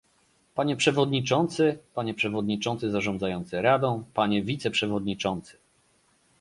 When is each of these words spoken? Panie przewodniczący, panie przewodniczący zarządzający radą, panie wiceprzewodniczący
Panie 0.55 0.75
przewodniczący, 0.75 1.79
panie 1.95 2.13
przewodniczący 2.13 2.91
zarządzający 2.91 3.61
radą, 3.61 4.03
panie 4.13 4.43
wiceprzewodniczący 4.43 5.57